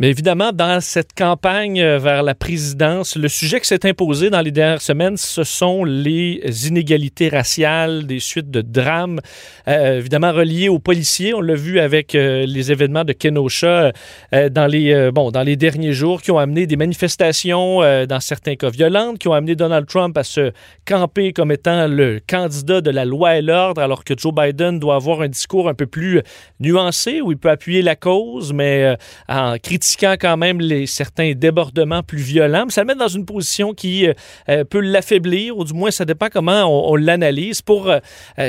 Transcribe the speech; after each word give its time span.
Mais 0.00 0.10
évidemment, 0.10 0.52
dans 0.52 0.80
cette 0.80 1.12
campagne 1.12 1.80
euh, 1.80 1.98
vers 1.98 2.22
la 2.22 2.36
présidence, 2.36 3.16
le 3.16 3.26
sujet 3.26 3.58
qui 3.58 3.66
s'est 3.66 3.84
imposé 3.84 4.30
dans 4.30 4.42
les 4.42 4.52
dernières 4.52 4.80
semaines, 4.80 5.16
ce 5.16 5.42
sont 5.42 5.82
les 5.82 6.68
inégalités 6.68 7.28
raciales, 7.28 8.06
des 8.06 8.20
suites 8.20 8.48
de 8.48 8.60
drames, 8.60 9.18
euh, 9.66 9.98
évidemment 9.98 10.30
reliées 10.30 10.68
aux 10.68 10.78
policiers. 10.78 11.34
On 11.34 11.40
l'a 11.40 11.56
vu 11.56 11.80
avec 11.80 12.14
euh, 12.14 12.46
les 12.46 12.70
événements 12.70 13.02
de 13.02 13.12
Kenosha 13.12 13.90
dans, 14.32 14.66
les, 14.68 15.10
bon, 15.10 15.32
dans 15.32 15.42
les 15.42 15.56
derniers 15.56 15.92
jours 15.92 16.22
qui 16.22 16.30
ont 16.30 16.38
amené 16.38 16.68
des 16.68 16.76
manifestations, 16.76 17.80
dans 18.06 18.20
certains 18.20 18.54
cas 18.54 18.70
violentes, 18.70 19.18
qui 19.18 19.26
ont 19.26 19.32
amené 19.32 19.56
Donald 19.56 19.86
Trump 19.86 20.16
à 20.16 20.22
se 20.22 20.52
camper 20.86 21.32
comme 21.32 21.50
étant 21.50 21.88
le 21.88 22.20
candidat 22.28 22.80
de 22.80 22.90
la 22.90 23.04
loi 23.04 23.38
et 23.38 23.42
l'ordre, 23.42 23.82
alors 23.82 24.04
que 24.04 24.14
Joe 24.16 24.32
Biden 24.32 24.78
doit 24.78 24.94
avoir 24.96 25.22
un 25.22 25.28
discours 25.28 25.68
un 25.68 25.74
peu 25.74 25.86
plus 25.86 26.20
nuancé, 26.60 27.20
où 27.20 27.32
il 27.32 27.38
peut 27.38 27.50
appuyer 27.50 27.82
la 27.82 27.96
cause, 27.96 28.52
mais 28.52 28.96
en 29.28 29.56
critiquant 29.58 29.87
quand 29.96 30.36
même 30.36 30.60
les, 30.60 30.86
certains 30.86 31.32
débordements 31.32 32.02
plus 32.02 32.18
violents. 32.18 32.64
Mais 32.66 32.70
ça 32.70 32.82
le 32.82 32.86
met 32.86 32.94
dans 32.94 33.08
une 33.08 33.24
position 33.24 33.74
qui 33.74 34.06
euh, 34.06 34.12
euh, 34.48 34.64
peut 34.64 34.80
l'affaiblir, 34.80 35.56
ou 35.56 35.64
du 35.64 35.72
moins 35.72 35.90
ça 35.90 36.04
dépend 36.04 36.28
comment 36.32 36.90
on, 36.90 36.96
l'analyse, 36.96 37.62
pour 37.62 37.88
euh, 37.88 37.98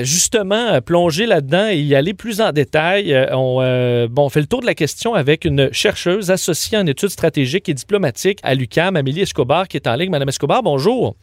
justement 0.03 0.81
plonger 0.81 1.25
là-dedans 1.25 1.67
et 1.69 1.79
y 1.79 1.95
aller 1.95 2.13
plus 2.13 2.41
en 2.41 2.51
détail. 2.51 3.15
on, 3.31 4.07
bon, 4.09 4.25
on 4.25 4.29
fait 4.29 4.41
le 4.41 4.47
tour 4.47 4.61
de 4.61 4.65
la 4.65 4.75
question 4.75 5.13
avec 5.13 5.45
une 5.45 5.71
chercheuse 5.71 6.31
associée 6.31 6.77
en 6.77 6.85
études 6.85 7.09
stratégiques 7.09 7.69
et 7.69 7.73
diplomatiques 7.73 8.39
à 8.43 8.55
l'UCAM, 8.55 8.95
Amélie 8.95 9.21
Escobar, 9.21 9.67
qui 9.67 9.77
est 9.77 9.87
en 9.87 9.95
ligne. 9.95 10.09
Madame 10.09 10.29
Escobar, 10.29 10.63
bonjour. 10.63 11.15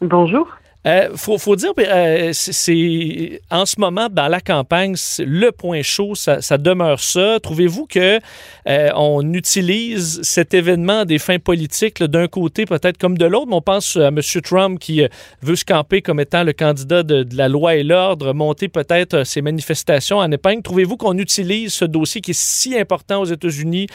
Bonjour. 0.00 0.48
Euh, 0.86 1.16
faut, 1.16 1.56
dire, 1.56 1.72
euh, 1.78 2.30
c'est 2.32 3.40
en 3.50 3.64
ce 3.64 3.80
moment 3.80 4.08
dans 4.10 4.28
la 4.28 4.40
campagne, 4.40 4.94
le 5.18 5.50
point 5.50 5.82
chaud, 5.82 6.14
ça, 6.14 6.58
demeure 6.58 7.00
ça. 7.00 7.40
Trouvez-vous 7.40 7.86
que 7.86 8.20
euh, 8.68 8.90
on 8.94 9.32
utilise 9.32 10.20
cet 10.22 10.52
événement 10.52 11.00
à 11.00 11.04
des 11.06 11.18
fins 11.18 11.38
politiques 11.38 12.02
d'un 12.02 12.28
côté 12.28 12.66
peut-être 12.66 12.98
comme 12.98 13.16
de 13.16 13.24
l'autre? 13.24 13.48
On 13.50 13.62
pense 13.62 13.96
à 13.96 14.08
M. 14.08 14.20
Trump 14.42 14.78
qui 14.78 15.02
veut 15.40 15.56
se 15.56 15.64
camper 15.64 16.02
comme 16.02 16.20
étant 16.20 16.44
le 16.44 16.52
candidat 16.52 17.02
de, 17.02 17.26
la 17.34 17.48
loi 17.48 17.76
et 17.76 17.82
l'ordre, 17.82 18.34
monter 18.34 18.68
peut-être 18.68 19.24
ses 19.24 19.40
manifestations 19.40 20.18
en 20.18 20.30
épingle. 20.30 20.62
Trouvez-vous 20.62 20.98
qu'on 20.98 21.16
utilise 21.16 21.72
ce 21.72 21.86
dossier 21.86 22.20
qui 22.20 22.32
est 22.32 22.38
si 22.38 22.78
important 22.78 23.22
aux 23.22 23.26
États-Unis, 23.26 23.86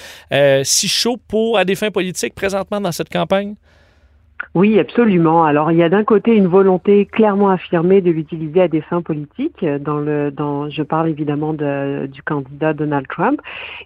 si 0.63 0.87
chaud 0.87 1.17
pour 1.27 1.57
à 1.57 1.65
des 1.65 1.75
fins 1.75 1.91
politiques 1.91 2.33
présentement 2.33 2.81
dans 2.81 2.91
cette 2.91 3.09
campagne? 3.09 3.55
Oui, 4.55 4.79
absolument. 4.79 5.43
Alors 5.43 5.71
il 5.71 5.77
y 5.77 5.83
a 5.83 5.89
d'un 5.89 6.03
côté 6.03 6.35
une 6.35 6.47
volonté 6.47 7.05
clairement 7.05 7.49
affirmée 7.49 8.01
de 8.01 8.09
l'utiliser 8.09 8.61
à 8.61 8.67
des 8.67 8.81
fins 8.81 9.01
politiques. 9.01 9.63
Dans 9.63 9.97
le, 9.97 10.31
dans, 10.31 10.69
je 10.69 10.81
parle 10.81 11.09
évidemment 11.09 11.53
de, 11.53 12.07
du 12.07 12.23
candidat 12.23 12.73
Donald 12.73 13.07
Trump, 13.07 13.39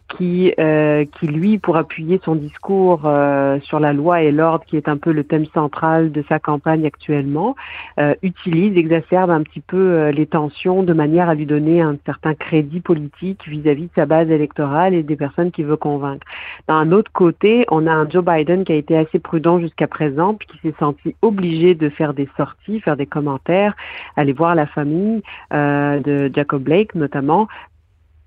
qui, 0.07 0.53
euh, 0.59 1.05
qui 1.19 1.27
lui, 1.27 1.57
pour 1.57 1.75
appuyer 1.75 2.21
son 2.23 2.35
discours 2.35 3.01
euh, 3.05 3.59
sur 3.61 3.79
la 3.79 3.91
loi 3.91 4.21
et 4.21 4.31
l'ordre, 4.31 4.63
qui 4.65 4.77
est 4.77 4.87
un 4.87 4.97
peu 4.97 5.11
le 5.11 5.23
thème 5.25 5.45
central 5.53 6.11
de 6.11 6.23
sa 6.29 6.39
campagne 6.39 6.85
actuellement, 6.85 7.55
euh, 7.99 8.15
utilise, 8.21 8.77
exacerbe 8.77 9.31
un 9.31 9.43
petit 9.43 9.61
peu 9.61 9.77
euh, 9.77 10.11
les 10.11 10.27
tensions 10.27 10.83
de 10.83 10.93
manière 10.93 11.27
à 11.29 11.35
lui 11.35 11.45
donner 11.45 11.81
un 11.81 11.97
certain 12.05 12.35
crédit 12.35 12.79
politique 12.79 13.47
vis-à-vis 13.47 13.85
-vis 13.85 13.87
de 13.87 13.95
sa 13.95 14.05
base 14.05 14.29
électorale 14.29 14.93
et 14.93 15.03
des 15.03 15.17
personnes 15.17 15.51
qu'il 15.51 15.65
veut 15.65 15.77
convaincre. 15.77 16.25
D'un 16.67 16.91
autre 16.91 17.11
côté, 17.11 17.65
on 17.69 17.85
a 17.85 17.91
un 17.91 18.09
Joe 18.09 18.23
Biden 18.23 18.63
qui 18.63 18.71
a 18.71 18.75
été 18.75 18.95
assez 18.97 19.19
prudent 19.19 19.59
jusqu'à 19.59 19.87
présent 19.87 20.35
qui 20.45 20.57
s'est 20.59 20.75
senti 20.79 21.15
obligé 21.21 21.75
de 21.75 21.89
faire 21.89 22.13
des 22.13 22.29
sorties, 22.37 22.79
faire 22.81 22.97
des 22.97 23.05
commentaires, 23.05 23.75
aller 24.15 24.33
voir 24.33 24.55
la 24.55 24.65
famille 24.65 25.21
euh, 25.53 25.99
de 25.99 26.31
Jacob 26.33 26.63
Blake 26.63 26.95
notamment, 26.95 27.47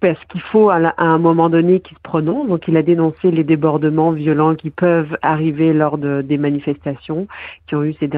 parce 0.01 0.23
qu'il 0.27 0.41
faut 0.41 0.71
à, 0.71 0.95
un 0.99 1.19
moment 1.19 1.49
donné 1.49 1.81
qu'il 1.81 1.97
se 1.97 2.03
prononce. 2.03 2.49
Donc, 2.49 2.69
il 2.69 2.77
a 2.77 2.83
dénoncé 2.83 3.31
les 3.31 3.45
débordements 3.45 4.13
violents 4.13 4.55
qui 4.55 4.71
peuvent 4.71 5.17
arriver 5.23 5.73
lors 5.73 5.99
de, 5.99 6.23
des 6.23 6.39
manifestations 6.39 7.27
qui 7.67 7.75
ont 7.75 7.83
eu 7.83 7.95
ces, 7.95 8.09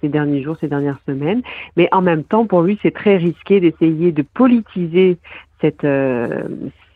ces, 0.00 0.08
derniers 0.08 0.42
jours, 0.42 0.56
ces 0.60 0.68
dernières 0.68 0.98
semaines. 1.06 1.42
Mais 1.76 1.88
en 1.92 2.02
même 2.02 2.24
temps, 2.24 2.46
pour 2.46 2.62
lui, 2.62 2.78
c'est 2.82 2.90
très 2.90 3.16
risqué 3.16 3.60
d'essayer 3.60 4.10
de 4.10 4.22
politiser 4.22 5.18
cette, 5.60 5.84
euh, 5.84 6.42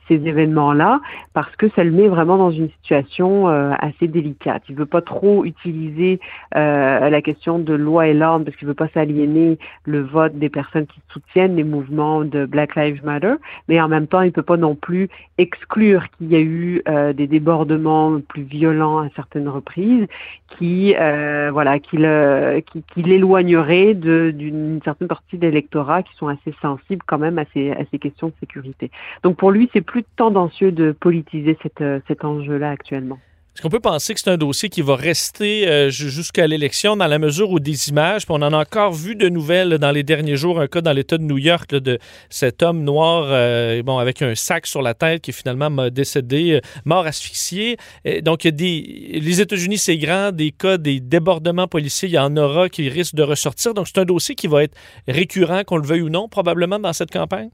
ces 0.08 0.14
événements-là 0.14 1.00
parce 1.34 1.54
que 1.56 1.68
ça 1.70 1.84
le 1.84 1.90
met 1.90 2.08
vraiment 2.08 2.36
dans 2.36 2.50
une 2.50 2.70
situation 2.70 3.48
euh, 3.48 3.72
assez 3.78 4.08
délicate. 4.08 4.62
Il 4.68 4.74
veut 4.74 4.86
pas 4.86 5.00
trop 5.00 5.44
utiliser 5.44 6.20
euh, 6.56 7.08
la 7.08 7.22
question 7.22 7.58
de 7.58 7.74
loi 7.74 8.08
et 8.08 8.14
l'ordre 8.14 8.44
parce 8.44 8.56
qu'il 8.56 8.68
veut 8.68 8.74
pas 8.74 8.88
s'aliéner 8.88 9.58
le 9.84 10.02
vote 10.02 10.38
des 10.38 10.48
personnes 10.48 10.86
qui 10.86 11.00
soutiennent 11.12 11.56
les 11.56 11.64
mouvements 11.64 12.24
de 12.24 12.46
Black 12.46 12.76
Lives 12.76 13.04
Matter, 13.04 13.34
mais 13.68 13.80
en 13.80 13.88
même 13.88 14.06
temps, 14.06 14.22
il 14.22 14.32
peut 14.32 14.42
pas 14.42 14.56
non 14.56 14.74
plus 14.74 15.08
exclure 15.38 16.04
qu'il 16.10 16.28
y 16.32 16.36
a 16.36 16.40
eu 16.40 16.82
euh, 16.88 17.12
des 17.12 17.26
débordements 17.26 18.20
plus 18.20 18.42
violents 18.42 18.98
à 18.98 19.08
certaines 19.16 19.48
reprises 19.48 20.06
qui 20.58 20.94
voilà 21.52 21.78
qui 21.78 21.96
le 21.96 22.60
qui, 22.70 22.82
qui 22.92 23.02
l'éloignerait 23.02 23.94
d'une 23.94 24.80
certaine 24.84 25.08
partie 25.08 25.38
de 25.38 25.46
l'électorat 25.46 26.02
qui 26.02 26.14
sont 26.16 26.28
assez 26.28 26.54
sensibles 26.60 27.02
quand 27.06 27.18
même 27.18 27.38
à 27.38 27.44
ces 27.54 27.70
à 27.70 27.84
ces 27.90 27.98
questions 27.98 28.28
de 28.28 28.34
sécurité. 28.40 28.90
Donc 29.22 29.36
pour 29.36 29.50
lui, 29.50 29.70
c'est 29.72 29.80
plus 29.92 30.04
tendancieux 30.16 30.72
de 30.72 30.92
politiser 30.92 31.58
euh, 31.82 32.00
cet 32.08 32.24
enjeu-là 32.24 32.70
actuellement. 32.70 33.18
Est-ce 33.54 33.60
qu'on 33.60 33.68
peut 33.68 33.78
penser 33.78 34.14
que 34.14 34.20
c'est 34.20 34.30
un 34.30 34.38
dossier 34.38 34.70
qui 34.70 34.80
va 34.80 34.96
rester 34.96 35.68
euh, 35.68 35.90
jusqu'à 35.90 36.46
l'élection 36.46 36.96
dans 36.96 37.06
la 37.06 37.18
mesure 37.18 37.50
où 37.50 37.60
des 37.60 37.90
images, 37.90 38.24
puis 38.24 38.34
on 38.34 38.40
en 38.40 38.54
a 38.54 38.56
encore 38.56 38.94
vu 38.94 39.16
de 39.16 39.28
nouvelles 39.28 39.76
dans 39.76 39.90
les 39.90 40.02
derniers 40.02 40.36
jours, 40.36 40.58
un 40.58 40.66
cas 40.66 40.80
dans 40.80 40.94
l'État 40.94 41.18
de 41.18 41.24
New 41.24 41.36
York 41.36 41.74
de 41.74 41.98
cet 42.30 42.62
homme 42.62 42.84
noir 42.84 43.26
euh, 43.28 43.82
bon, 43.82 43.98
avec 43.98 44.22
un 44.22 44.34
sac 44.34 44.66
sur 44.66 44.80
la 44.80 44.94
tête 44.94 45.20
qui 45.20 45.30
est 45.32 45.34
finalement 45.34 45.90
décédé, 45.90 46.62
mort 46.86 47.04
asphyxié. 47.04 47.76
donc, 48.22 48.44
il 48.44 48.46
y 48.46 48.48
a 48.48 48.52
des, 48.52 49.20
les 49.20 49.40
États-Unis, 49.42 49.76
c'est 49.76 49.98
grand, 49.98 50.32
des 50.32 50.52
cas, 50.52 50.78
des 50.78 51.00
débordements 51.00 51.68
policiers, 51.68 52.08
il 52.08 52.14
y 52.14 52.18
en 52.18 52.34
aura 52.38 52.70
qui 52.70 52.88
risquent 52.88 53.16
de 53.16 53.24
ressortir. 53.24 53.74
Donc, 53.74 53.86
c'est 53.88 53.98
un 53.98 54.06
dossier 54.06 54.34
qui 54.34 54.46
va 54.46 54.62
être 54.62 54.74
récurrent, 55.06 55.64
qu'on 55.64 55.76
le 55.76 55.86
veuille 55.86 56.00
ou 56.00 56.08
non, 56.08 56.30
probablement 56.30 56.78
dans 56.78 56.94
cette 56.94 57.10
campagne? 57.10 57.50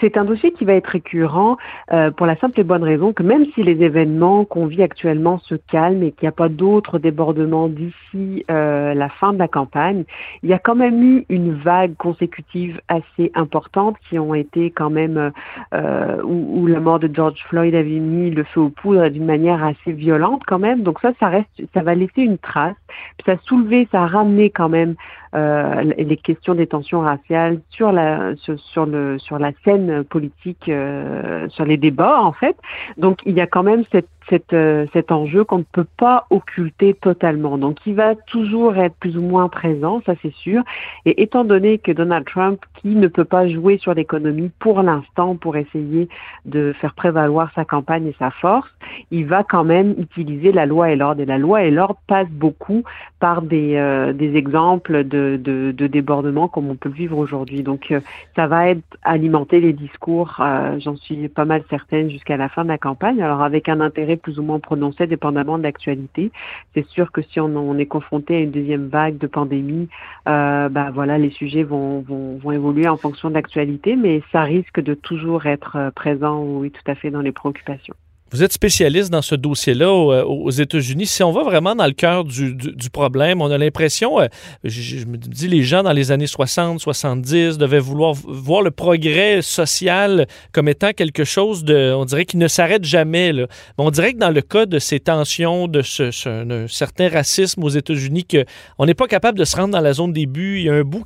C'est 0.00 0.16
un 0.18 0.24
dossier 0.24 0.52
qui 0.52 0.64
va 0.64 0.74
être 0.74 0.88
récurrent 0.88 1.56
euh, 1.92 2.10
pour 2.10 2.26
la 2.26 2.36
simple 2.36 2.60
et 2.60 2.64
bonne 2.64 2.84
raison 2.84 3.12
que 3.12 3.22
même 3.22 3.46
si 3.54 3.62
les 3.62 3.82
événements 3.82 4.44
qu'on 4.44 4.66
vit 4.66 4.82
actuellement 4.82 5.38
se 5.38 5.54
calment 5.54 6.02
et 6.02 6.12
qu'il 6.12 6.24
n'y 6.24 6.28
a 6.28 6.32
pas 6.32 6.50
d'autres 6.50 6.98
débordements 6.98 7.68
d'ici 7.68 8.44
euh, 8.50 8.92
la 8.92 9.08
fin 9.08 9.32
de 9.32 9.38
la 9.38 9.48
campagne, 9.48 10.04
il 10.42 10.50
y 10.50 10.52
a 10.52 10.58
quand 10.58 10.74
même 10.74 11.02
eu 11.02 11.24
une 11.30 11.54
vague 11.54 11.96
consécutive 11.96 12.80
assez 12.88 13.32
importante 13.34 13.96
qui 14.08 14.18
ont 14.18 14.34
été 14.34 14.70
quand 14.70 14.90
même 14.90 15.32
euh, 15.72 16.22
où, 16.24 16.60
où, 16.60 16.66
la 16.66 16.80
mort 16.80 16.98
de 16.98 17.08
George 17.12 17.42
Floyd 17.48 17.74
avait 17.74 18.00
mis 18.00 18.30
le 18.30 18.44
feu 18.44 18.60
aux 18.60 18.70
poudres 18.70 19.08
d'une 19.10 19.26
manière 19.26 19.64
assez 19.64 19.92
violente 19.92 20.42
quand 20.46 20.58
même. 20.58 20.82
Donc 20.82 21.00
ça, 21.00 21.12
ça 21.18 21.28
reste, 21.28 21.48
ça 21.72 21.82
va 21.82 21.94
laisser 21.94 22.22
une 22.22 22.38
trace. 22.38 22.76
Puis 23.16 23.24
ça 23.24 23.32
a 23.32 23.36
soulevé, 23.44 23.88
ça 23.90 24.02
a 24.02 24.06
ramené 24.06 24.50
quand 24.50 24.68
même 24.68 24.90
euh, 24.90 25.19
les 25.34 26.16
questions 26.16 26.54
des 26.54 26.66
tensions 26.66 27.00
raciales 27.00 27.60
sur 27.70 27.92
la 27.92 28.34
sur, 28.36 28.58
sur 28.58 28.86
le 28.86 29.18
sur 29.18 29.38
la 29.38 29.52
scène 29.64 30.04
politique, 30.04 30.68
euh, 30.68 31.48
sur 31.48 31.64
les 31.64 31.76
débats 31.76 32.20
en 32.20 32.32
fait. 32.32 32.56
Donc 32.96 33.20
il 33.24 33.36
y 33.36 33.40
a 33.40 33.46
quand 33.46 33.62
même 33.62 33.84
cette 33.92 34.08
euh, 34.52 34.86
cet 34.92 35.12
enjeu 35.12 35.44
qu'on 35.44 35.58
ne 35.58 35.64
peut 35.64 35.86
pas 35.96 36.26
occulter 36.30 36.94
totalement. 36.94 37.58
Donc, 37.58 37.78
il 37.86 37.94
va 37.94 38.14
toujours 38.14 38.76
être 38.76 38.94
plus 38.96 39.16
ou 39.16 39.22
moins 39.22 39.48
présent, 39.48 40.02
ça 40.06 40.14
c'est 40.22 40.32
sûr. 40.34 40.62
Et 41.04 41.22
étant 41.22 41.44
donné 41.44 41.78
que 41.78 41.92
Donald 41.92 42.26
Trump, 42.26 42.60
qui 42.80 42.88
ne 42.88 43.08
peut 43.08 43.24
pas 43.24 43.48
jouer 43.48 43.78
sur 43.78 43.94
l'économie 43.94 44.50
pour 44.58 44.82
l'instant 44.82 45.36
pour 45.36 45.56
essayer 45.56 46.08
de 46.44 46.72
faire 46.80 46.94
prévaloir 46.94 47.50
sa 47.54 47.64
campagne 47.64 48.06
et 48.06 48.14
sa 48.18 48.30
force, 48.30 48.70
il 49.10 49.26
va 49.26 49.44
quand 49.44 49.64
même 49.64 49.94
utiliser 49.98 50.52
la 50.52 50.66
loi 50.66 50.90
et 50.90 50.96
l'ordre. 50.96 51.20
Et 51.20 51.26
la 51.26 51.38
loi 51.38 51.62
et 51.62 51.70
l'ordre 51.70 52.00
passent 52.06 52.30
beaucoup 52.30 52.84
par 53.18 53.42
des, 53.42 53.76
euh, 53.76 54.12
des 54.12 54.36
exemples 54.36 55.04
de, 55.04 55.38
de, 55.42 55.72
de 55.72 55.86
débordements 55.86 56.48
comme 56.48 56.70
on 56.70 56.76
peut 56.76 56.88
le 56.88 56.94
vivre 56.94 57.18
aujourd'hui. 57.18 57.62
Donc, 57.62 57.90
euh, 57.90 58.00
ça 58.36 58.46
va 58.46 58.68
être 58.68 58.82
alimenter 59.02 59.60
les 59.60 59.72
discours, 59.72 60.40
j'en 60.78 60.96
suis 60.96 61.28
pas 61.28 61.44
mal 61.44 61.62
certaine, 61.68 62.10
jusqu'à 62.10 62.36
la 62.36 62.48
fin 62.48 62.64
de 62.64 62.68
la 62.68 62.78
campagne. 62.78 63.22
Alors, 63.22 63.42
avec 63.42 63.68
un 63.68 63.80
intérêt 63.80 64.16
plus 64.20 64.38
ou 64.38 64.42
moins 64.42 64.60
prononcé 64.60 65.06
dépendamment 65.06 65.58
de 65.58 65.62
l'actualité. 65.62 66.30
C'est 66.74 66.86
sûr 66.86 67.12
que 67.12 67.22
si 67.22 67.40
on, 67.40 67.78
est 67.78 67.86
confronté 67.86 68.36
à 68.36 68.40
une 68.40 68.50
deuxième 68.50 68.88
vague 68.88 69.18
de 69.18 69.26
pandémie, 69.26 69.88
euh, 70.28 70.68
bah 70.68 70.90
voilà, 70.92 71.18
les 71.18 71.30
sujets 71.30 71.62
vont, 71.62 72.00
vont, 72.00 72.36
vont 72.38 72.52
évoluer 72.52 72.88
en 72.88 72.96
fonction 72.96 73.28
de 73.28 73.34
l'actualité, 73.34 73.96
mais 73.96 74.22
ça 74.32 74.42
risque 74.42 74.80
de 74.80 74.94
toujours 74.94 75.46
être 75.46 75.76
euh, 75.76 75.90
présent, 75.90 76.42
oui, 76.42 76.70
tout 76.70 76.90
à 76.90 76.94
fait, 76.94 77.10
dans 77.10 77.22
les 77.22 77.32
préoccupations. 77.32 77.94
Vous 78.32 78.44
êtes 78.44 78.52
spécialiste 78.52 79.10
dans 79.10 79.22
ce 79.22 79.34
dossier-là 79.34 79.86
euh, 79.86 80.24
aux, 80.24 80.50
États-Unis. 80.50 81.06
Si 81.06 81.24
on 81.24 81.32
va 81.32 81.42
vraiment 81.42 81.74
dans 81.74 81.86
le 81.86 81.92
cœur 81.92 82.22
du, 82.22 82.54
problème, 82.92 83.42
on 83.42 83.50
a 83.50 83.58
l'impression, 83.58 84.20
euh, 84.20 84.28
je, 84.62 85.04
me 85.04 85.16
dis, 85.16 85.48
les 85.48 85.64
gens 85.64 85.82
dans 85.82 85.92
les 85.92 86.12
années 86.12 86.28
60, 86.28 86.78
70 86.78 87.58
devaient 87.58 87.80
vouloir 87.80 88.14
voir 88.14 88.62
le 88.62 88.70
progrès 88.70 89.42
social 89.42 90.28
comme 90.52 90.68
étant 90.68 90.92
quelque 90.92 91.24
chose 91.24 91.64
de, 91.64 91.92
on 91.92 92.04
dirait, 92.04 92.24
qui 92.24 92.36
ne 92.36 92.46
s'arrête 92.46 92.84
jamais. 92.84 93.32
On 93.78 93.90
dirait 93.90 94.12
que 94.12 94.18
dans 94.18 94.30
le 94.30 94.42
cas 94.42 94.64
de 94.64 94.78
ces 94.78 95.00
tensions, 95.00 95.66
de 95.66 95.82
ce, 95.82 96.12
ce 96.12 96.66
certain 96.68 97.08
racisme 97.08 97.64
aux 97.64 97.68
États-Unis, 97.68 98.26
qu'on 98.26 98.86
n'est 98.86 98.94
pas 98.94 99.08
capable 99.08 99.38
de 99.38 99.44
se 99.44 99.56
rendre 99.56 99.72
dans 99.72 99.80
la 99.80 99.92
zone 99.92 100.12
des 100.12 100.26
buts. 100.26 100.58
Il 100.60 100.66
y 100.66 100.68
a 100.68 100.74
un 100.74 100.84
bout 100.84 101.04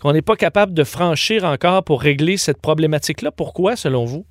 qu'on 0.00 0.12
n'est 0.14 0.22
pas 0.22 0.36
capable 0.36 0.72
de 0.72 0.84
franchir 0.84 1.44
encore 1.44 1.84
pour 1.84 2.00
régler 2.00 2.38
cette 2.38 2.62
problématique-là. 2.62 3.30
Pourquoi, 3.30 3.76
selon 3.76 4.06
vous? 4.06 4.24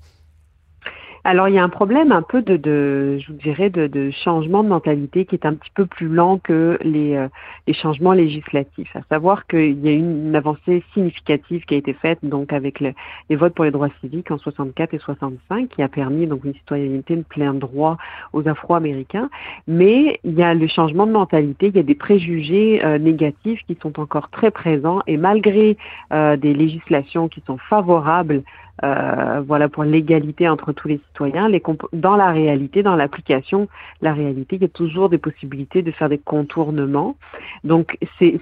Alors 1.24 1.48
il 1.48 1.54
y 1.54 1.60
a 1.60 1.64
un 1.64 1.70
problème 1.70 2.12
un 2.12 2.24
peu 2.24 2.42
de, 2.42 2.58
de 2.58 3.20
je 3.20 3.32
vous 3.32 3.38
dirais, 3.38 3.70
de, 3.70 3.86
de, 3.86 4.10
changement 4.10 4.64
de 4.64 4.70
mentalité 4.70 5.26
qui 5.26 5.36
est 5.36 5.46
un 5.46 5.54
petit 5.54 5.70
peu 5.76 5.86
plus 5.86 6.08
lent 6.08 6.40
que 6.40 6.80
les, 6.82 7.16
euh, 7.16 7.28
les 7.68 7.74
changements 7.74 8.14
législatifs. 8.14 8.96
À 8.96 9.02
savoir 9.10 9.46
qu'il 9.46 9.80
y 9.86 9.90
a 9.90 9.92
une, 9.92 10.36
avancée 10.36 10.84
significative 10.94 11.64
qui 11.66 11.76
a 11.76 11.78
été 11.78 11.94
faite 11.94 12.20
donc 12.24 12.54
avec 12.54 12.80
les 12.80 12.96
votes 13.36 13.54
pour 13.54 13.66
les 13.66 13.72
droits 13.72 13.90
civiques 14.00 14.32
en 14.32 14.38
64 14.38 14.94
et 14.94 14.98
65, 14.98 15.70
qui 15.70 15.84
a 15.84 15.90
permis 15.90 16.26
donc 16.26 16.44
une 16.44 16.54
citoyenneté 16.54 17.16
de 17.16 17.24
plein 17.24 17.54
droit 17.54 17.98
aux 18.34 18.48
Afro-Américains. 18.48 19.30
Mais 19.68 20.20
il 20.24 20.34
y 20.34 20.42
a 20.42 20.54
le 20.54 20.68
changement 20.68 21.06
de 21.06 21.12
mentalité, 21.12 21.68
il 21.68 21.76
y 21.76 21.80
a 21.80 21.84
des 21.84 21.96
préjugés 21.96 22.84
euh, 22.84 22.98
négatifs 22.98 23.60
qui 23.68 23.78
sont 23.82 24.00
encore 24.00 24.30
très 24.30 24.50
présents 24.50 25.02
et 25.06 25.18
malgré 25.18 25.78
euh, 26.14 26.38
des 26.38 26.54
législations 26.54 27.28
qui 27.28 27.44
sont 27.46 27.58
favorables 27.58 28.44
euh, 28.84 29.42
voilà 29.46 29.70
pour 29.70 29.84
l'égalité 29.84 30.48
entre 30.50 30.72
tous 30.74 30.88
les 30.88 31.00
citoyens. 31.10 31.48
Les 31.48 31.62
dans 31.94 32.16
la 32.16 32.32
réalité, 32.32 32.84
dans 32.84 32.96
l'application, 32.96 33.68
la 34.02 34.14
réalité, 34.14 34.56
il 34.56 34.62
y 34.62 34.66
a 34.66 34.70
toujours 34.70 35.10
des 35.10 35.18
possibilités 35.18 35.82
de 35.82 35.92
faire 35.92 36.10
des 36.10 36.18
contournements. 36.18 37.16
Donc 37.64 37.98
c'est 38.20 38.40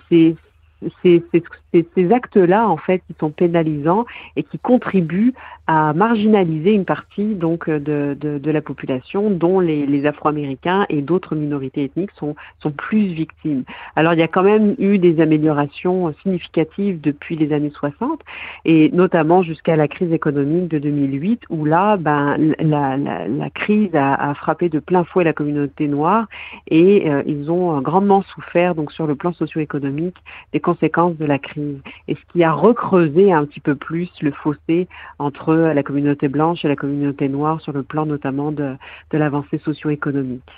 ces, 1.02 1.24
ces, 1.74 2.12
actes-là, 2.12 2.68
en 2.68 2.78
fait, 2.78 3.00
qui 3.08 3.16
sont 3.20 3.32
pénalisants 3.32 4.06
et 4.36 4.44
qui 4.44 4.58
contribuent 4.60 5.34
à 5.68 5.94
marginaliser 5.94 6.72
une 6.72 6.86
partie 6.86 7.36
donc 7.36 7.70
de, 7.70 8.18
de, 8.20 8.38
de 8.38 8.52
la 8.52 8.62
population, 8.62 9.30
dont 9.30 9.60
les, 9.60 9.86
les 9.86 10.06
Afro-Américains 10.06 10.86
et 10.90 11.02
d'autres 11.02 11.36
minorités 11.36 11.84
ethniques 11.84 12.12
sont, 12.18 12.36
sont 12.62 12.72
plus 12.72 13.08
victimes. 13.08 13.64
Alors, 13.96 14.14
il 14.14 14.20
y 14.20 14.24
a 14.24 14.28
quand 14.28 14.42
même 14.44 14.76
eu 14.80 14.98
des 14.98 15.22
améliorations 15.22 16.14
significatives 16.24 17.00
depuis 17.02 17.36
les 17.36 17.54
années 17.54 17.72
60, 17.72 18.22
et 18.66 18.90
notamment 18.92 19.44
jusqu'à 19.44 19.76
la 19.76 19.88
crise 19.88 20.12
économique 20.12 20.70
de 20.70 20.80
2008, 20.80 21.44
où 21.50 21.66
là, 21.66 21.98
ben, 21.98 22.36
la, 22.60 22.98
la, 22.98 23.28
la 23.28 23.50
crise 23.50 23.94
a, 23.94 24.16
a, 24.16 24.34
frappé 24.34 24.70
de 24.70 24.80
plein 24.80 25.04
fouet 25.04 25.24
la 25.24 25.34
communauté 25.34 25.88
noire, 25.88 26.28
et 26.68 27.10
euh, 27.10 27.22
ils 27.28 27.52
ont 27.52 27.80
grandement 27.82 28.24
souffert 28.24 28.76
donc 28.76 28.92
sur 28.92 29.06
le 29.06 29.16
plan 29.16 29.34
socio-économique 29.34 30.16
des 30.54 30.60
conséquences 30.70 31.18
de 31.18 31.26
la 31.26 31.40
crise 31.40 31.80
et 32.08 32.16
ce 32.16 32.32
qui 32.32 32.44
a 32.44 32.52
recreusé 32.52 33.32
un 33.34 33.46
petit 33.46 33.60
peu 33.60 33.76
plus 33.76 34.10
le 34.22 34.32
fossé 34.32 34.88
entre 35.18 35.56
la 35.56 35.84
communauté 35.84 36.28
blanche 36.28 36.64
et 36.64 36.68
la 36.68 36.76
communauté 36.76 37.28
noire 37.28 37.60
sur 37.62 37.74
le 37.74 37.82
plan 37.82 38.06
notamment 38.06 38.52
de, 38.52 38.76
de 39.12 39.18
l'avancée 39.18 39.60
socio-économique. 39.66 40.52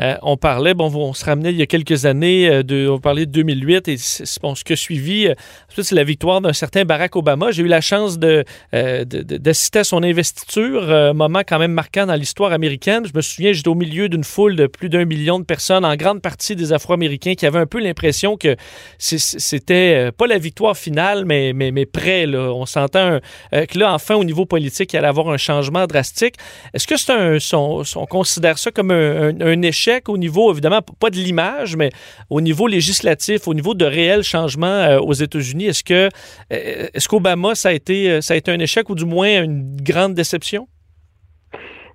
Euh, 0.00 0.16
on 0.22 0.36
parlait, 0.36 0.74
bon, 0.74 0.92
on 0.92 1.12
se 1.12 1.24
ramenait 1.24 1.50
il 1.50 1.56
y 1.56 1.62
a 1.62 1.66
quelques 1.66 2.04
années, 2.04 2.48
euh, 2.48 2.62
de, 2.62 2.88
on 2.88 2.98
parlait 2.98 3.26
de 3.26 3.30
2008 3.30 3.88
et 3.88 3.96
bon, 4.42 4.54
ce 4.54 4.64
que 4.64 4.74
suivi, 4.74 5.28
euh, 5.28 5.34
c'est 5.68 5.92
la 5.92 6.04
victoire 6.04 6.40
d'un 6.40 6.52
certain 6.52 6.84
Barack 6.84 7.14
Obama. 7.14 7.52
J'ai 7.52 7.62
eu 7.62 7.68
la 7.68 7.80
chance 7.80 8.18
de, 8.18 8.44
d'assister 8.72 9.80
à 9.80 9.84
son 9.84 10.02
investiture, 10.02 11.14
moment 11.14 11.40
quand 11.46 11.58
même 11.58 11.72
marquant 11.72 12.06
dans 12.06 12.14
l'histoire 12.14 12.52
américaine. 12.52 13.04
Je 13.06 13.12
me 13.14 13.20
souviens, 13.20 13.52
j'étais 13.52 13.68
au 13.68 13.74
milieu 13.74 14.08
d'une 14.08 14.24
foule 14.24 14.56
de 14.56 14.66
plus 14.66 14.88
d'un 14.88 15.04
million 15.04 15.38
de 15.38 15.44
personnes, 15.44 15.84
en 15.84 15.94
grande 15.96 16.22
partie 16.22 16.56
des 16.56 16.72
Afro-Américains, 16.72 17.34
qui 17.34 17.46
avaient 17.46 17.58
un 17.58 17.66
peu 17.66 17.80
l'impression 17.80 18.36
que 18.36 18.56
c'était 18.98 20.10
pas 20.12 20.26
la 20.26 20.38
victoire 20.38 20.76
finale, 20.76 21.24
mais, 21.24 21.52
mais, 21.52 21.70
mais 21.70 21.86
près. 21.86 22.26
On 22.26 22.66
sentait 22.66 23.20
que 23.52 23.78
là, 23.78 23.92
enfin, 23.92 24.14
au 24.14 24.24
niveau 24.24 24.46
politique, 24.46 24.92
il 24.92 24.96
allait 24.96 25.08
avoir 25.08 25.28
un 25.28 25.36
changement 25.36 25.86
drastique. 25.86 26.36
Est-ce 26.72 26.86
que 26.86 26.96
c'est 26.96 27.12
un, 27.12 27.38
on, 27.52 28.06
considère 28.06 28.58
ça 28.58 28.70
comme 28.70 28.90
un 28.90 29.62
échec? 29.62 29.83
Au 30.08 30.18
niveau, 30.18 30.52
évidemment, 30.52 30.80
pas 30.82 31.10
de 31.10 31.16
l'image, 31.16 31.76
mais 31.76 31.90
au 32.30 32.40
niveau 32.40 32.66
législatif, 32.66 33.48
au 33.48 33.54
niveau 33.54 33.74
de 33.74 33.84
réels 33.84 34.22
changements 34.22 34.66
euh, 34.66 34.98
aux 34.98 35.12
États-Unis. 35.12 35.66
Est-ce 35.66 35.84
que 35.84 36.08
euh, 36.52 36.88
est-ce 36.94 37.08
qu'Obama, 37.08 37.54
ça 37.54 37.70
a 37.70 37.72
été 37.72 38.10
euh, 38.10 38.20
ça 38.20 38.34
a 38.34 38.36
été 38.36 38.50
un 38.50 38.58
échec 38.58 38.88
ou 38.90 38.94
du 38.94 39.04
moins 39.04 39.42
une 39.42 39.76
grande 39.76 40.14
déception? 40.14 40.68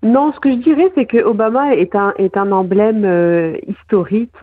Non, 0.01 0.31
ce 0.31 0.39
que 0.39 0.49
je 0.49 0.55
dirais, 0.55 0.89
c'est 0.95 1.05
que 1.05 1.17
Obama 1.17 1.75
est 1.75 1.93
un 1.93 2.13
est 2.17 2.37
un 2.37 2.53
emblème 2.53 3.03
euh, 3.03 3.57
historique 3.67 4.33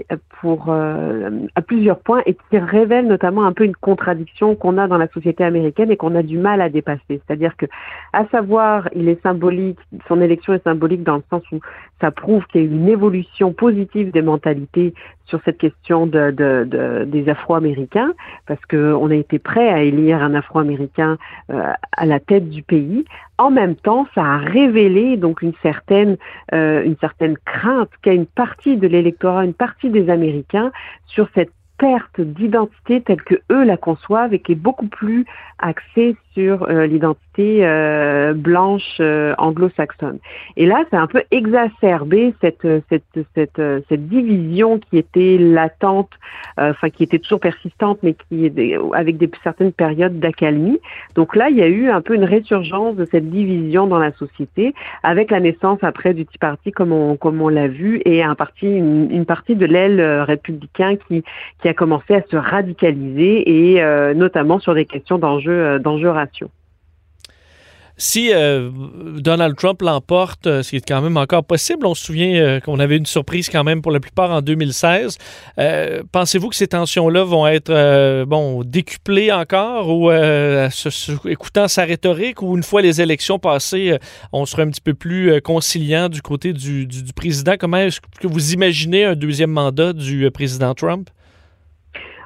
pour 0.40 0.66
euh, 0.68 1.30
à 1.54 1.62
plusieurs 1.62 1.98
points 2.00 2.20
et 2.26 2.34
qui 2.34 2.58
révèle 2.58 3.06
notamment 3.06 3.46
un 3.46 3.54
peu 3.54 3.64
une 3.64 3.74
contradiction 3.74 4.54
qu'on 4.54 4.76
a 4.76 4.86
dans 4.86 4.98
la 4.98 5.08
société 5.08 5.44
américaine 5.44 5.90
et 5.90 5.96
qu'on 5.96 6.14
a 6.14 6.22
du 6.22 6.36
mal 6.36 6.60
à 6.60 6.68
dépasser. 6.68 7.00
C'est-à-dire 7.08 7.56
que, 7.56 7.64
à 8.12 8.26
savoir, 8.26 8.90
il 8.94 9.08
est 9.08 9.22
symbolique, 9.22 9.78
son 10.08 10.20
élection 10.20 10.52
est 10.52 10.62
symbolique 10.62 11.02
dans 11.02 11.16
le 11.16 11.24
sens 11.30 11.42
où 11.50 11.60
ça 12.02 12.10
prouve 12.10 12.46
qu'il 12.48 12.60
y 12.60 12.64
a 12.64 12.66
une 12.66 12.88
évolution 12.90 13.54
positive 13.54 14.10
des 14.10 14.20
mentalités 14.20 14.92
sur 15.26 15.40
cette 15.44 15.58
question 15.58 16.06
de, 16.06 16.30
de, 16.30 16.64
de 16.64 17.04
des 17.04 17.28
Afro-Américains, 17.28 18.12
parce 18.46 18.64
qu'on 18.66 19.10
a 19.10 19.14
été 19.14 19.38
prêt 19.38 19.68
à 19.68 19.82
élire 19.82 20.22
un 20.22 20.34
Afro-Américain 20.34 21.18
euh, 21.50 21.72
à 21.96 22.06
la 22.06 22.20
tête 22.20 22.48
du 22.48 22.62
pays. 22.62 23.04
En 23.38 23.50
même 23.50 23.76
temps, 23.76 24.06
ça 24.14 24.24
a 24.24 24.36
révélé 24.38 25.16
donc 25.16 25.42
une 25.42 25.54
certaine 25.62 26.16
euh, 26.54 26.84
une 26.84 26.96
certaine 26.98 27.36
crainte 27.44 27.90
qu'a 28.02 28.12
une 28.12 28.26
partie 28.26 28.76
de 28.76 28.86
l'électorat, 28.86 29.44
une 29.44 29.54
partie 29.54 29.90
des 29.90 30.08
Américains 30.08 30.72
sur 31.06 31.28
cette 31.34 31.50
perte 31.78 32.20
d'identité 32.20 33.02
telle 33.02 33.22
que 33.22 33.34
eux 33.50 33.64
la 33.64 33.76
conçoivent 33.76 34.32
et 34.32 34.38
qui 34.38 34.52
est 34.52 34.54
beaucoup 34.54 34.88
plus 34.88 35.26
axée 35.58 36.16
sur 36.36 36.64
euh, 36.64 36.86
l'identité 36.86 37.66
euh, 37.66 38.34
blanche 38.34 38.98
euh, 39.00 39.34
anglo-saxonne. 39.38 40.18
Et 40.56 40.66
là, 40.66 40.84
c'est 40.90 40.96
un 40.96 41.06
peu 41.06 41.22
exacerbé 41.30 42.34
cette 42.42 42.66
cette 42.90 43.26
cette 43.34 43.62
cette 43.88 44.08
division 44.08 44.78
qui 44.78 44.98
était 44.98 45.38
latente, 45.38 46.10
enfin 46.58 46.90
qui 46.90 47.02
était 47.04 47.18
toujours 47.18 47.40
persistante, 47.40 47.98
mais 48.02 48.14
qui 48.14 48.52
avec 48.92 49.16
des 49.16 49.30
certaines 49.42 49.72
périodes 49.72 50.18
d'accalmie. 50.18 50.78
Donc 51.14 51.34
là, 51.36 51.48
il 51.48 51.56
y 51.56 51.62
a 51.62 51.68
eu 51.68 51.88
un 51.88 52.02
peu 52.02 52.14
une 52.14 52.24
résurgence 52.24 52.96
de 52.96 53.06
cette 53.06 53.30
division 53.30 53.86
dans 53.86 53.98
la 53.98 54.12
société, 54.12 54.74
avec 55.02 55.30
la 55.30 55.40
naissance 55.40 55.78
après 55.82 56.12
du 56.12 56.26
Tea 56.26 56.38
Party, 56.38 56.72
comme 56.72 56.92
on 56.92 57.16
comme 57.16 57.40
on 57.40 57.48
l'a 57.48 57.68
vu, 57.68 58.02
et 58.04 58.22
un 58.22 58.34
parti 58.34 58.66
une, 58.66 59.10
une 59.10 59.24
partie 59.24 59.56
de 59.56 59.64
l'aile 59.64 60.00
républicain 60.22 60.96
qui 61.08 61.24
qui 61.62 61.68
a 61.68 61.74
commencé 61.74 62.14
à 62.14 62.22
se 62.30 62.36
radicaliser 62.36 63.74
et 63.76 64.14
notamment 64.14 64.58
sur 64.58 64.74
des 64.74 64.84
questions 64.84 65.18
d'enjeux 65.18 65.45
d'enjeux 65.78 66.12
si 67.98 68.30
euh, 68.32 68.70
Donald 69.16 69.56
Trump 69.56 69.80
l'emporte, 69.80 70.46
euh, 70.46 70.62
ce 70.62 70.70
qui 70.70 70.76
est 70.76 70.86
quand 70.86 71.00
même 71.00 71.16
encore 71.16 71.44
possible, 71.44 71.86
on 71.86 71.94
se 71.94 72.04
souvient 72.04 72.34
euh, 72.34 72.60
qu'on 72.60 72.78
avait 72.78 72.98
une 72.98 73.06
surprise 73.06 73.48
quand 73.48 73.64
même 73.64 73.80
pour 73.80 73.90
la 73.90 74.00
plupart 74.00 74.30
en 74.30 74.42
2016. 74.42 75.16
Pensez-vous 76.12 76.50
que 76.50 76.56
ces 76.56 76.68
tensions-là 76.68 77.24
vont 77.24 77.46
être 77.46 78.24
bon 78.24 78.62
décuplées 78.64 79.32
encore 79.32 79.88
ou 79.88 80.10
écoutant 81.24 81.68
sa 81.68 81.84
rhétorique 81.84 82.42
ou 82.42 82.56
une 82.56 82.62
fois 82.62 82.82
les 82.82 83.00
élections 83.00 83.38
passées, 83.38 83.96
on 84.32 84.44
sera 84.44 84.62
un 84.62 84.68
petit 84.68 84.80
peu 84.80 84.94
plus 84.94 85.40
conciliant 85.40 86.08
du 86.08 86.22
côté 86.22 86.52
du, 86.52 86.86
du 86.86 87.12
président? 87.14 87.54
Comment 87.58 87.78
est-ce 87.78 88.00
que 88.20 88.26
vous 88.26 88.52
imaginez 88.52 89.04
un 89.04 89.14
deuxième 89.14 89.50
mandat 89.50 89.92
du 89.92 90.30
président 90.30 90.74
Trump? 90.74 91.08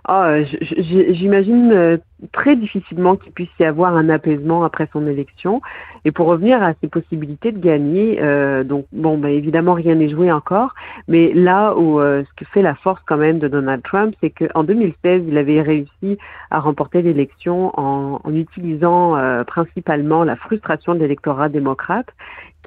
Ah, 0.05 0.37
j'imagine 0.43 1.73
euh, 1.73 1.99
très 2.33 2.57
difficilement 2.57 3.17
qu'il 3.17 3.33
puisse 3.33 3.51
y 3.59 3.65
avoir 3.65 3.97
un 3.97 4.09
apaisement 4.09 4.65
après 4.65 4.89
son 4.93 5.07
élection. 5.07 5.61
Et 6.05 6.13
pour 6.13 6.27
revenir 6.27 6.63
à 6.63 6.73
ses 6.81 6.89
possibilités 6.89 7.53
de 7.53 7.59
gagner, 7.59 8.19
euh, 8.21 8.65
donc 8.65 8.87
bon, 8.93 9.19
bah, 9.19 9.31
évidemment 9.31 9.75
rien 9.75 9.95
n'est 9.97 10.09
joué 10.09 10.33
encore, 10.33 10.75
mais 11.07 11.33
là 11.35 11.75
où 11.77 12.01
euh, 12.01 12.23
ce 12.25 12.35
que 12.35 12.51
fait 12.51 12.63
la 12.63 12.75
force 12.75 13.03
quand 13.07 13.19
même 13.19 13.39
de 13.39 13.49
Donald 13.49 13.83
Trump, 13.83 14.15
c'est 14.21 14.31
qu'en 14.31 14.65
2016, 14.65 15.25
il 15.29 15.37
avait 15.37 15.61
réussi 15.61 16.19
à 16.51 16.61
remporter 16.61 17.03
l'élection 17.03 17.79
en, 17.79 18.21
en, 18.25 18.35
utilisant 18.35 19.17
principalement 19.47 20.25
la 20.25 20.37
frustration 20.37 20.95
de 20.95 21.01
l'électorat 21.01 21.49
démocrate 21.49 22.09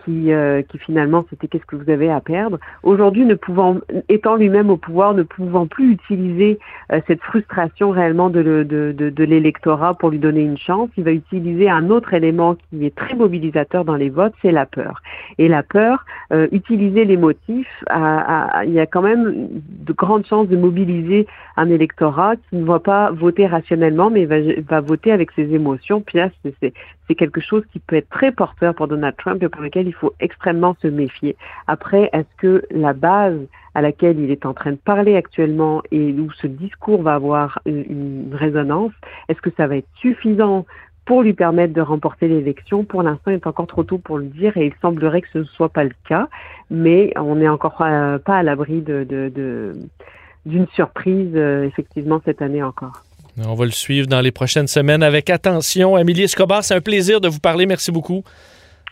qui, 0.04 0.32
euh, 0.32 0.62
qui 0.62 0.78
finalement 0.78 1.26
c'était 1.30 1.48
qu'est-ce 1.48 1.66
que 1.66 1.76
vous 1.76 1.90
avez 1.90 2.10
à 2.10 2.20
perdre. 2.20 2.60
Aujourd'hui, 2.84 3.26
ne 3.26 3.36
pouvant, 3.36 3.78
étant 4.10 4.36
lui-même 4.36 4.70
au 4.70 4.78
pouvoir, 4.78 5.14
ne 5.14 5.24
pouvant 5.24 5.68
plus 5.68 5.92
utiliser 5.92 6.60
euh, 6.92 7.00
cette 7.08 7.22
frustration 7.22 7.92
réellement 7.92 8.30
de, 8.30 8.42
de, 8.42 8.94
de, 8.98 9.10
de 9.10 9.24
l'électorat 9.24 9.94
pour 9.94 10.10
lui 10.10 10.20
donner 10.20 10.42
une 10.42 10.58
chance, 10.58 10.90
il 10.98 11.04
va 11.04 11.12
utiliser 11.12 11.70
un 11.70 11.90
autre 11.90 12.14
élément 12.14 12.56
qui 12.56 12.86
est 12.86 12.96
très 12.96 13.16
mobilisateur 13.16 13.86
dans 13.86 13.96
les 13.96 14.10
votes, 14.10 14.34
c'est 14.42 14.52
la 14.52 14.66
peur. 14.66 15.02
Et 15.38 15.48
la 15.48 15.64
peur, 15.64 16.06
euh, 16.32 16.48
utiliser 16.52 17.06
les 17.06 17.18
motifs, 17.18 17.84
il 17.90 18.74
y 18.74 18.80
a 18.80 18.86
quand 18.86 19.02
même 19.02 19.50
de 19.52 19.94
grandes 19.94 20.26
chances 20.26 20.48
de 20.48 20.58
mobiliser 20.58 21.28
un 21.58 21.70
électorat 21.70 22.36
qui 22.36 22.58
ne 22.58 22.66
va 22.66 22.80
pas 22.80 23.12
voter 23.12 23.48
rationnellement, 23.48 24.10
mais 24.10 24.26
va, 24.26 24.38
va 24.68 24.82
voter 24.82 25.12
avec 25.12 25.32
ses 25.32 25.54
émotions. 25.54 26.02
Puis 26.02 26.18
là, 26.18 26.30
c'est 26.62 27.16
quelque 27.16 27.42
chose 27.42 27.64
qui 27.72 27.80
peut 27.80 27.96
être 27.98 28.10
très 28.10 28.32
porteur 28.32 28.74
pour 28.74 28.88
Donald 28.88 29.16
Trump 29.18 29.42
et 29.44 29.50
pour 29.50 29.62
lequel 29.62 29.83
il 29.88 29.94
faut 29.94 30.13
extrêmement 30.20 30.75
se 30.82 30.88
méfier. 30.88 31.36
Après, 31.68 32.10
est-ce 32.13 32.36
que 32.38 32.63
la 32.72 32.94
base 32.94 33.40
à 33.75 33.82
laquelle 33.82 34.20
il 34.20 34.32
est 34.32 34.46
en 34.46 34.54
train 34.54 34.72
de 34.72 34.78
parler 34.78 35.16
actuellement 35.16 35.82
et 35.92 36.12
où 36.13 36.32
ce 36.32 36.48
discours 36.48 37.02
va 37.02 37.16
avoir 37.16 37.60
une, 37.66 38.30
résonance, 38.34 38.92
est-ce 39.30 39.42
que 39.42 39.50
ça 39.58 39.68
va 39.68 39.78
être 39.78 39.88
suffisant 39.96 40.66
pour 41.06 41.24
lui 41.24 41.34
permettre 41.34 41.74
de 41.74 41.82
remporter 41.82 42.28
l'élection? 42.28 42.86
Pour 42.86 43.04
l'instant, 43.04 43.32
il 43.32 43.36
est 43.36 43.48
encore 43.48 43.68
trop 43.68 43.84
tôt 43.84 43.98
pour 43.98 44.18
le 44.18 44.25
dire 44.25 44.56
et 44.58 44.68
il 44.68 44.74
semblerait 44.82 45.22
que 45.22 45.30
ce 45.34 45.40
ne 45.40 45.44
soit 45.44 45.70
pas 45.70 45.84
le 45.84 45.92
cas, 46.08 46.28
mais 46.70 47.12
on 47.18 47.36
n'est 47.36 47.50
encore 47.50 47.75
pas 47.75 48.20
à 48.28 48.44
l'abri 48.44 48.82
d'une 48.82 50.68
surprise, 50.74 51.32
euh, 51.36 51.63
effectivement, 51.66 52.22
cette 52.24 52.42
année 52.42 52.62
encore. 52.62 53.04
On 53.44 53.56
va 53.56 53.66
le 53.66 53.72
suivre 53.72 54.06
dans 54.06 54.22
les 54.22 54.32
prochaines 54.32 54.68
semaines 54.68 55.02
avec 55.02 55.32
attention. 55.32 55.96
Amélie 55.96 56.24
Escobar, 56.24 56.63
c'est 56.63 56.75
un 56.75 56.82
plaisir 56.82 57.20
de 57.20 57.28
vous 57.28 57.40
parler. 57.40 57.66
Merci 57.66 57.92
beaucoup. 57.92 58.24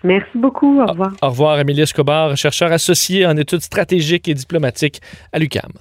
Merci 0.04 0.38
beaucoup. 0.38 0.82
Au 0.82 0.86
revoir. 0.86 1.14
Au 1.22 1.30
revoir, 1.30 1.60
Émilie 1.60 1.82
Escobar, 1.82 2.36
chercheur 2.36 2.72
associé 2.72 3.26
en 3.26 3.38
études 3.38 3.62
stratégiques 3.62 4.28
et 4.28 4.34
diplomatiques 4.34 5.02
à 5.32 5.40
l'UCAM. 5.40 5.72